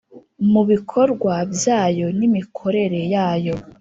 [0.51, 3.55] mu bikorwa byayo n mikorere yayo